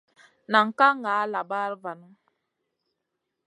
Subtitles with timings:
[0.51, 2.07] Nan ka ŋa labaɗa vanu.